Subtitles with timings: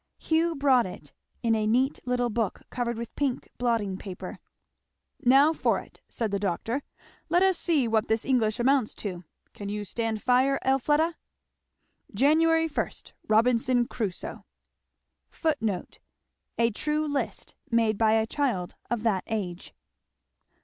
[0.17, 1.13] Hugh brought it,
[1.43, 4.39] in a neat little book covered with pink blotting paper.
[5.23, 6.81] "Now for it," said the doctor;
[7.29, 9.25] "let us see what this English amounts to.
[9.53, 11.17] Can you stand fire, Elfleda?"
[12.15, 12.39] 'Jan.
[12.39, 12.69] 1.
[13.29, 14.43] Robinson Crusoe.'
[15.29, 15.99] [Footnote:
[16.57, 19.75] A true list made by a child of that age.